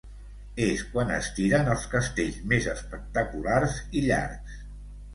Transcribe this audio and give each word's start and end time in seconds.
És 0.67 0.79
quan 0.93 1.11
es 1.17 1.29
tiren 1.41 1.69
els 1.75 1.85
castells 1.93 2.41
més 2.55 2.73
espectaculars 2.75 3.81
i 4.01 4.07
llargs. 4.11 4.61